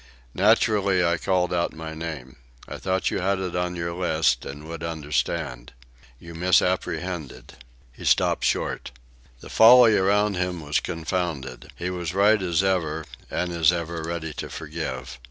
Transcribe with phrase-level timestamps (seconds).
[0.33, 2.37] Naturally I called out my name.
[2.67, 5.73] I thought you had it on your list, and would understand.
[6.17, 7.57] You misapprehended."
[7.93, 8.89] He stopped short.
[9.41, 11.69] The folly around him was confounded.
[11.75, 15.19] He was right as ever, and as ever ready to forgive.